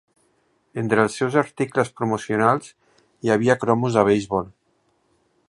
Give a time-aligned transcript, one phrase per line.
[0.81, 2.71] Entre els seus articles promocionals
[3.27, 4.51] hi havia cromos de beisbol.